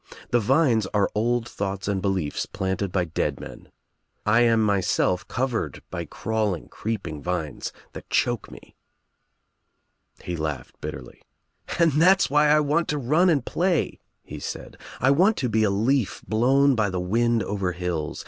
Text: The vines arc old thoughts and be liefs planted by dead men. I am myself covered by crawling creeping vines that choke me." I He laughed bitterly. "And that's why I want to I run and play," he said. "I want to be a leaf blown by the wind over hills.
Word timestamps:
The 0.31 0.39
vines 0.39 0.87
arc 0.95 1.11
old 1.13 1.47
thoughts 1.47 1.87
and 1.87 2.01
be 2.01 2.09
liefs 2.09 2.47
planted 2.47 2.91
by 2.91 3.05
dead 3.05 3.39
men. 3.39 3.69
I 4.25 4.39
am 4.41 4.59
myself 4.63 5.27
covered 5.27 5.83
by 5.91 6.05
crawling 6.05 6.69
creeping 6.69 7.21
vines 7.21 7.71
that 7.93 8.09
choke 8.09 8.49
me." 8.49 8.73
I 10.19 10.23
He 10.23 10.35
laughed 10.35 10.81
bitterly. 10.81 11.21
"And 11.77 11.91
that's 11.91 12.31
why 12.31 12.47
I 12.47 12.59
want 12.61 12.87
to 12.87 12.97
I 12.99 13.03
run 13.03 13.29
and 13.29 13.45
play," 13.45 13.99
he 14.23 14.39
said. 14.39 14.75
"I 14.99 15.11
want 15.11 15.37
to 15.37 15.49
be 15.49 15.61
a 15.61 15.69
leaf 15.69 16.23
blown 16.27 16.73
by 16.73 16.89
the 16.89 16.99
wind 16.99 17.43
over 17.43 17.73
hills. 17.73 18.19